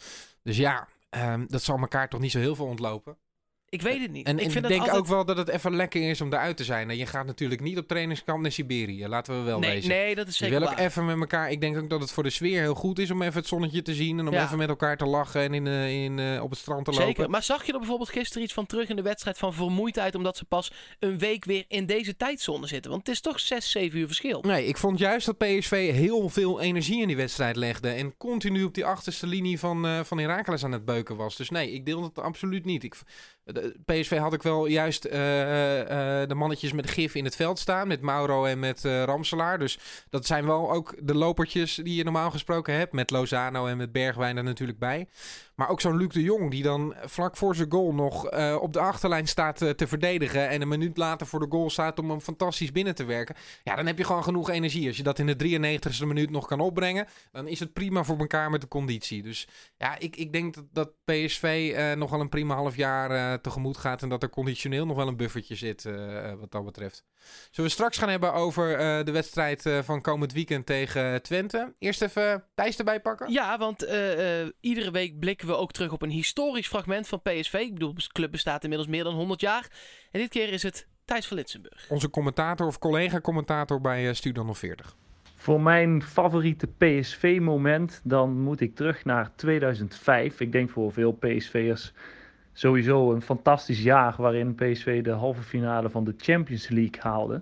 [0.44, 3.18] Dus ja, ehm, dat zal elkaar toch niet zo heel veel ontlopen.
[3.72, 4.28] Ik weet het niet.
[4.28, 4.98] En, ik vind denk altijd...
[4.98, 6.90] ook wel dat het even lekker is om eruit te zijn.
[6.90, 9.90] En je gaat natuurlijk niet op trainingskamp naar Siberië, laten we wel nee, wezen.
[9.90, 10.86] nee, dat is Je zeker wil ook waar.
[10.86, 11.52] even met elkaar.
[11.52, 13.82] Ik denk ook dat het voor de sfeer heel goed is om even het zonnetje
[13.82, 14.20] te zien.
[14.20, 14.44] En om Ja.
[14.44, 17.06] even met elkaar te lachen en in, eh, in, eh, op het strand te lopen.
[17.06, 17.30] Zeker.
[17.30, 20.38] Maar zag je er bijvoorbeeld gisteren iets van terug in de wedstrijd van vermoeidheid, omdat
[20.38, 22.92] ze pas een week weer in deze tijdzone zitten?
[22.92, 24.42] Want het is toch 6, 7 uur verschil.
[24.42, 27.90] Nee, ik vond juist dat PSV heel veel energie in die wedstrijd legde.
[27.90, 31.36] En continu op die achterste linie van, eh van Heracles aan het beuken was.
[31.36, 32.84] Dus nee, ik deel dat absoluut niet.
[32.84, 32.96] Ik,
[33.86, 37.88] PSV had ik wel juist eh, eh, de mannetjes met gif in het veld staan.
[37.88, 39.60] Met Mauro en met eh, Ramselaar.
[39.60, 42.94] Dus dat zijn wel ook de lopertjes die je normaal gesproken hebt.
[42.94, 45.08] Met Lozano en met Bergwijn er natuurlijk bij.
[45.62, 48.74] Maar ook zo'n Luc de Jong die dan vlak voor zijn goal nog eh, op
[48.74, 50.50] de achterlijn staat eh, te verdedigen.
[50.50, 53.36] En een minuut later voor de goal staat om hem fantastisch binnen te werken.
[53.64, 54.88] Ja, dan heb je gewoon genoeg energie.
[54.88, 58.18] Als je dat in de 93ste minuut nog kan opbrengen, dan is het prima voor
[58.18, 59.22] elkaar met de conditie.
[59.24, 59.48] Dus
[59.78, 64.02] ja, ik, ik denk dat, dat PSV eh, nog een prima half jaar tegemoet gaat.
[64.02, 65.84] En dat er conditioneel nog wel een buffertje zit
[66.40, 67.04] wat dat betreft.
[67.52, 71.74] Zullen we straks gaan hebben over eh, de wedstrijd eh, van komend weekend tegen Twente.
[71.80, 73.32] Eerst even Thijs erbij pakken.
[73.32, 77.22] Ja, want eh, eh, iedere week blikken we ook terug op een historisch fragment van
[77.22, 77.54] PSV.
[77.54, 79.68] Ik bedoel, de club bestaat inmiddels meer dan 100 jaar.
[80.12, 81.86] En dit keer is het Thijs van Litsenburg.
[81.90, 84.96] Onze commentator of collega-commentator bij uh, Studio 040.
[85.36, 90.40] Voor mijn favoriete PSV-moment, dan moet ik terug naar 2005.
[90.40, 91.94] Ik denk voor veel PSV'ers
[92.54, 97.42] sowieso een fantastisch jaar waarin PSV de halve finale van de Champions League haalde.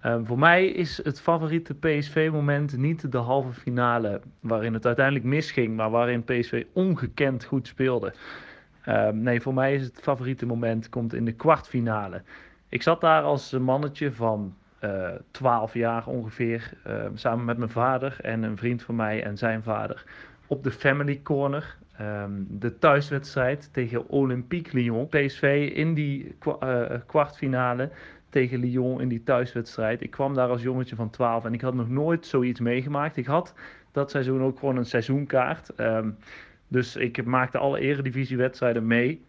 [0.00, 5.76] Ehm, voor mij is het favoriete PSV-moment niet de halve finale waarin het uiteindelijk misging,
[5.76, 8.14] maar waarin PSV ongekend goed speelde.
[8.84, 12.22] Ehm, nee, voor mij is het favoriete moment komt in de kwartfinale.
[12.68, 18.16] Ik zat daar als mannetje van eh 12 jaar ongeveer, eh, samen met mijn vader
[18.20, 20.04] en een vriend van mij en zijn vader,
[20.46, 21.76] op de Family Corner.
[21.96, 25.08] Ehm, de thuiswedstrijd tegen Olympique Lyon.
[25.08, 27.90] PSV in die eh, kwartfinale
[28.28, 30.02] tegen Lyon in die thuiswedstrijd.
[30.02, 33.16] Ik kwam daar als jongetje van 12 en ik had nog nooit zoiets meegemaakt.
[33.16, 33.54] Ik had
[33.92, 35.74] dat seizoen ook gewoon een seizoenkaart.
[35.74, 36.10] Ehm,
[36.68, 39.24] dus ik maakte alle eredivisiewedstrijden mee.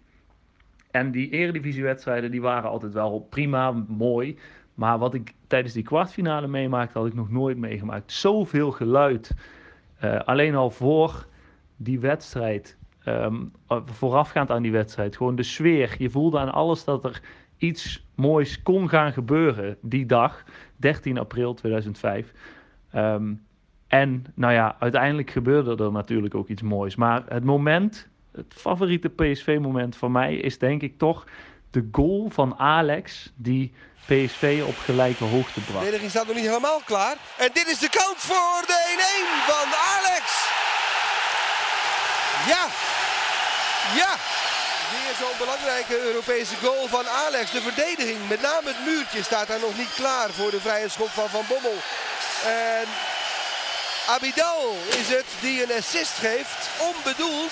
[0.92, 4.40] En die eredivisiewedstrijden die waren altijd wel prima, mooi.
[4.74, 8.12] Maar wat ik tijdens die kwartfinale meemaakte, had ik nog nooit meegemaakt.
[8.12, 9.32] Zoveel geluid.
[10.00, 11.26] Eh, alleen al voor
[11.76, 13.36] die wedstrijd, ehm,
[13.68, 15.96] eh, voorafgaand aan die wedstrijd, gewoon de sfeer.
[15.98, 17.22] Je voelde aan alles dat er
[17.58, 20.44] iets moois kon gaan gebeuren die dag,
[20.76, 22.32] 13 april 2005.
[22.92, 23.34] Ehm,
[23.88, 26.96] en nou ja, uiteindelijk gebeurde er natuurlijk ook iets moois.
[26.96, 31.26] Maar het moment, het favoriete PSV-moment van mij is denk ik toch
[31.72, 33.74] de goal van Alex die
[34.06, 35.78] PSV op gelijke hoogte De bracht.
[35.78, 37.16] verdediging staat nog niet helemaal klaar.
[37.38, 40.55] En dit is de kans voor de 1-1 van Alex.
[42.54, 42.64] Ja.
[44.02, 44.12] Ja.
[44.92, 47.52] Weer zo'n belangrijke Europese goal van Alex.
[47.52, 51.08] De verdediging, met name het muurtje, staat daar nog niet klaar voor de vrije schop
[51.08, 51.78] van Van Bommel.
[52.46, 52.88] En
[54.08, 57.52] Abidal is het die een assist geeft, onbedoeld.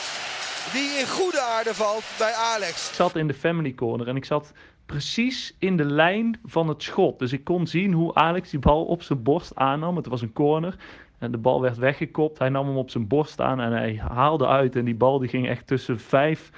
[0.71, 2.89] Die in goede aarde valt bij Alex.
[2.89, 4.51] Ik zat in de family corner en ik zat
[4.85, 7.19] precies in de lijn van het schot.
[7.19, 9.95] Dus ik kon zien hoe Alex die bal op zijn borst aannam.
[9.95, 10.75] Het was een corner.
[11.23, 12.39] En de bal werd weggekopt.
[12.39, 14.75] Hij nam hem op zijn borst aan en hij haalde uit.
[14.75, 16.51] En die bal die ging echt tussen vijf,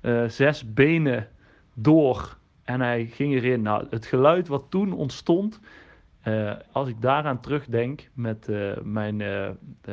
[0.00, 1.28] eh, zes benen
[1.74, 2.38] door.
[2.64, 3.62] En hij ging erin.
[3.62, 5.60] Nou, het geluid wat toen ontstond.
[6.20, 9.18] eh, als ik daaraan terugdenk met eh, mijn,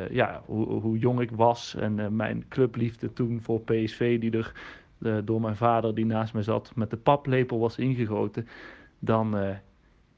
[0.10, 4.52] ja, hoe, hoe jong ik was en mijn clubliefde toen voor PSV, die er
[5.26, 8.48] door mijn vader die naast me zat met de paplepel was ingegoten,
[9.00, 9.36] dan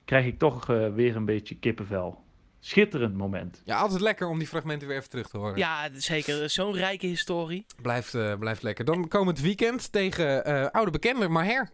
[0.06, 2.18] krijg ik toch weer een beetje kippenvel.
[2.60, 3.62] Schitterend moment.
[3.66, 5.58] Ja, altijd lekker om die fragmenten weer even terug te horen.
[5.58, 6.50] Ja, zeker.
[6.50, 7.66] Zo'n rijke historie.
[7.82, 8.86] Blijft, eh, blijft lekker.
[8.86, 11.70] Dan komend weekend tegen eh, oude bekende Maher.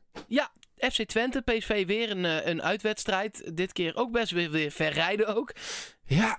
[0.78, 3.52] FC Twente, PSV weer een, eh, een uitwedstrijd.
[3.58, 5.52] Dit keer ook best weer, weer ver rijden ook.
[6.06, 6.38] Ja,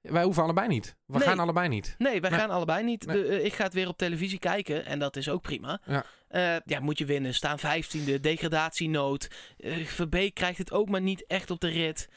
[0.00, 0.96] wij hoeven allebei niet.
[1.06, 1.26] We Nee.
[1.28, 1.94] gaan allebei niet.
[1.98, 2.38] Nee, wij Nee.
[2.38, 3.06] gaan allebei niet.
[3.06, 3.22] Nee.
[3.22, 5.80] De, eh, ik ga het weer op televisie kijken en dat is ook prima.
[5.86, 6.04] Ja.
[6.28, 7.34] Eh, ja, moet je winnen.
[7.34, 9.28] Staan 15e, degradatienood.
[9.58, 12.08] Eh Verbeek krijgt het ook maar niet echt op de rit.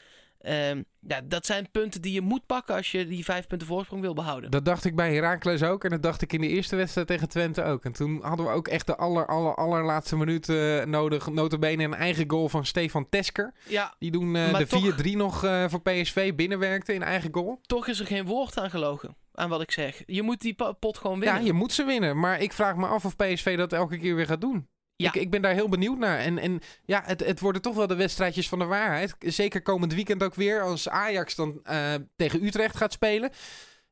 [0.46, 4.02] Ehm, ja, dat zijn punten die je moet pakken als je die vijf punten voorsprong
[4.02, 4.50] wil behouden.
[4.50, 5.84] Dat dacht ik bij Heracles ook.
[5.84, 7.84] En dat dacht ik in de eerste wedstrijd tegen Twente ook.
[7.84, 11.30] En toen hadden we ook echt de aller, aller, allerlaatste minuut eh, nodig.
[11.30, 13.54] Notabene een eigen goal van Stefan Tesker.
[13.68, 17.58] Ja, Die doen eh, de toch- 4-3 nog eh, voor PSV binnenwerkte in eigen goal.
[17.62, 19.16] toch is er geen woord aan gelogen.
[19.32, 20.02] Aan wat ik zeg.
[20.06, 21.40] Je moet die pot gewoon winnen.
[21.40, 22.18] Ja, je moet ze winnen.
[22.18, 24.68] Maar ik vraag me af of PSV dat elke keer weer gaat doen.
[24.96, 26.18] Ik, ik ben daar heel benieuwd naar.
[26.18, 29.14] En, en ja, het, het worden toch wel de wedstrijdjes van de waarheid.
[29.18, 30.62] Zeker komend weekend ook weer.
[30.62, 33.30] Als Ajax dan eh, tegen Utrecht gaat spelen.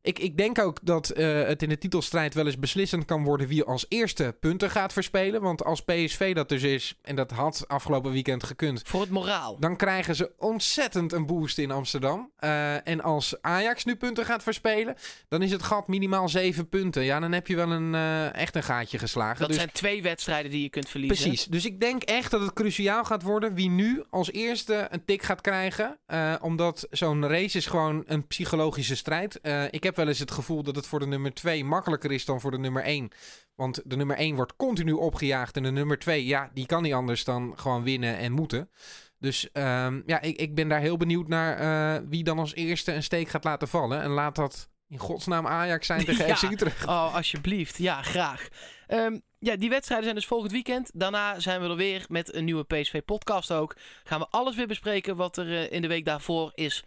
[0.04, 3.46] Ik, ik denk ook dat eh, het in de titelstrijd wel eens beslissend kan worden
[3.46, 5.40] wie als eerste punten gaat verspelen.
[5.40, 9.56] Want als PSV dat dus is, en dat had afgelopen weekend gekund, Voor het moraal.
[9.58, 12.30] dan krijgen ze ontzettend een boost in Amsterdam.
[12.36, 14.96] Eh, en als Ajax nu punten gaat verspelen,
[15.28, 17.02] dan is het gat minimaal zeven punten.
[17.02, 19.38] Ja, dan heb je wel een, eh, echt een gaatje geslagen.
[19.38, 21.26] Dat dus, zijn twee wedstrijden die je kunt verliezen.
[21.26, 21.44] Precies.
[21.44, 25.22] Dus ik denk echt dat het cruciaal gaat worden wie nu als eerste een tik
[25.22, 25.98] gaat krijgen.
[26.40, 29.40] Omdat zo'n race is gewoon een psychologische strijd.
[29.70, 32.40] Ik heb wel eens het gevoel dat het voor de nummer 2 makkelijker is dan
[32.40, 33.08] voor de nummer 1.
[33.54, 35.56] Want de nummer 1 wordt continu opgejaagd.
[35.56, 38.70] En de nummer 2, ja, die kan niet anders dan gewoon winnen en moeten.
[39.18, 42.92] Dus ehm, ja, ik, ik ben daar heel benieuwd naar eh, wie dan als eerste
[42.92, 44.02] een steek gaat laten vallen.
[44.02, 46.36] En laat dat in godsnaam Ajax zijn tegen Ja.
[46.36, 46.86] FC Utrecht?
[46.86, 47.78] Oh, alsjeblieft.
[47.78, 48.48] Ja, graag.
[48.86, 50.90] Ehm, ja, die wedstrijden zijn dus volgend weekend.
[50.94, 53.76] Daarna zijn we er weer met een nieuwe PSV-podcast ook.
[54.04, 56.84] Gaan we alles weer bespreken wat er eh, in de week daarvoor is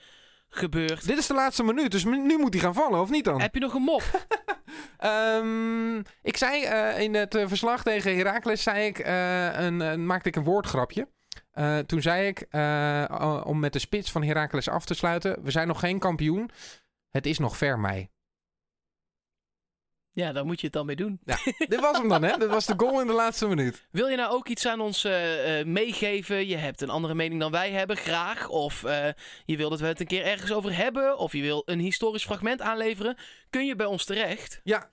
[1.05, 3.41] Dit is de laatste minuut, dus nu moet hij gaan vallen, of niet dan?
[3.41, 4.03] Heb je nog een mop?
[4.97, 10.29] Ehm, ik zei eh, in het eh, verslag tegen Heracles, zei ik, eh, een, maakte
[10.29, 11.07] ik een woordgrapje.
[11.85, 12.47] Toen zei ik,
[13.45, 16.49] om met de spits van Heracles af te sluiten, we zijn nog geen kampioen.
[17.09, 18.09] Het is nog ver mei.
[20.17, 21.19] Ja, daar moet je het dan mee doen.
[21.69, 22.37] Dit was hem dan, hè?
[22.37, 23.87] Dit was de goal in de laatste minuut.
[23.91, 26.47] Wil je nou ook iets aan ons eh, eh, meegeven?
[26.47, 28.47] Je hebt een andere mening dan wij hebben, graag.
[28.49, 29.07] Of eh,
[29.45, 31.17] je wil dat we het een keer ergens over hebben.
[31.17, 33.17] Of je wil een historisch fragment aanleveren.
[33.49, 34.61] Kun je bij ons terecht.
[34.63, 34.89] Ja,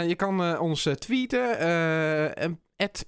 [0.00, 2.50] je kan ons tweeten, eh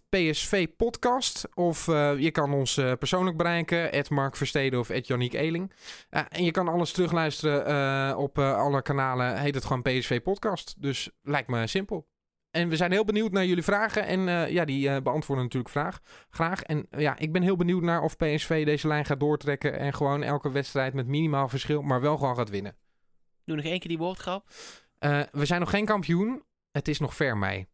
[0.09, 1.49] PSV Podcast.
[1.55, 5.73] Of eh, je kan ons eh, persoonlijk bereiken, Mark Versteden of Yannick Eling.
[6.11, 10.75] Eh, en je kan alles terugluisteren op alle kanalen, heet het gewoon PSV Podcast.
[10.79, 12.09] Dus lijkt me simpel.
[12.51, 14.07] En we zijn heel benieuwd naar jullie vragen.
[14.07, 16.63] En ja, die beantwoorden natuurlijk vraag, graag.
[16.63, 19.79] En ja, ik ben heel benieuwd naar of PSV deze lijn gaat doortrekken.
[19.79, 22.77] En gewoon elke wedstrijd met minimaal verschil, maar wel gewoon gaat winnen.
[23.45, 24.49] Doe nog één keer die woordgrap.
[25.31, 26.43] We zijn nog geen kampioen.
[26.71, 27.67] Het is nog ver mei.